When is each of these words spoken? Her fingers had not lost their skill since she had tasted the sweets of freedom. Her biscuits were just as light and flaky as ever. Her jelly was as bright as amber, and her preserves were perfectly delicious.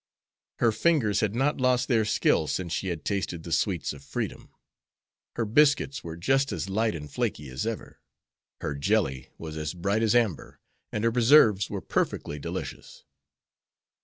Her 0.57 0.71
fingers 0.71 1.19
had 1.19 1.35
not 1.35 1.61
lost 1.61 1.87
their 1.87 2.05
skill 2.05 2.47
since 2.47 2.73
she 2.73 2.87
had 2.87 3.05
tasted 3.05 3.43
the 3.43 3.51
sweets 3.51 3.93
of 3.93 4.03
freedom. 4.03 4.49
Her 5.35 5.45
biscuits 5.45 6.03
were 6.03 6.17
just 6.17 6.51
as 6.51 6.71
light 6.71 6.95
and 6.95 7.07
flaky 7.07 7.49
as 7.49 7.67
ever. 7.67 7.99
Her 8.61 8.73
jelly 8.73 9.29
was 9.37 9.57
as 9.57 9.75
bright 9.75 10.01
as 10.01 10.15
amber, 10.15 10.59
and 10.91 11.03
her 11.03 11.11
preserves 11.11 11.69
were 11.69 11.81
perfectly 11.81 12.39
delicious. 12.39 13.03